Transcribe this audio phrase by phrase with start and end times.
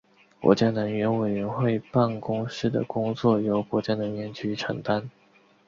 [0.41, 5.07] 国家能源委员会办公室的工作由国家能源局承担。